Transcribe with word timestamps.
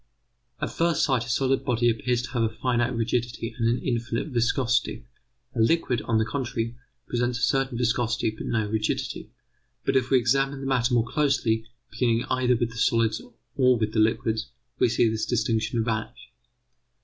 At 0.59 0.71
first 0.71 1.03
sight 1.05 1.25
a 1.27 1.29
solid 1.29 1.63
body 1.63 1.87
appears 1.87 2.23
to 2.23 2.31
have 2.31 2.41
a 2.41 2.49
finite 2.49 2.95
rigidity 2.95 3.53
and 3.59 3.69
an 3.69 3.77
infinite 3.85 4.29
viscosity; 4.29 5.05
a 5.53 5.59
liquid, 5.61 6.01
on 6.05 6.17
the 6.17 6.25
contrary, 6.25 6.75
presents 7.07 7.37
a 7.37 7.43
certain 7.43 7.77
viscosity, 7.77 8.31
but 8.31 8.47
no 8.47 8.67
rigidity. 8.67 9.29
But 9.85 9.95
if 9.95 10.09
we 10.09 10.17
examine 10.17 10.59
the 10.59 10.65
matter 10.65 10.95
more 10.95 11.05
closely, 11.05 11.67
beginning 11.91 12.23
either 12.31 12.55
with 12.55 12.71
the 12.71 12.77
solids 12.77 13.21
or 13.55 13.77
with 13.77 13.93
the 13.93 13.99
liquids, 13.99 14.47
we 14.79 14.89
see 14.89 15.07
this 15.07 15.27
distinction 15.27 15.83
vanish. 15.83 16.31